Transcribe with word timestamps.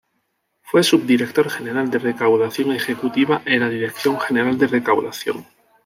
Fue 0.63 0.81
Subdirector 0.81 1.47
General 1.51 1.91
de 1.91 1.99
Recaudación 1.99 2.71
Ejecutiva 2.73 3.43
en 3.45 3.59
la 3.59 3.69
Dirección 3.69 4.19
General 4.19 4.57
de 4.57 4.65
Recaudación. 4.65 5.45